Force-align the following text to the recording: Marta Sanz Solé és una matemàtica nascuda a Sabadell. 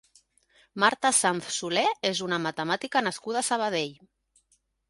Marta 0.83 1.11
Sanz 1.17 1.51
Solé 1.57 1.83
és 2.11 2.23
una 2.31 2.41
matemàtica 2.47 3.07
nascuda 3.09 3.41
a 3.45 3.49
Sabadell. 3.53 3.97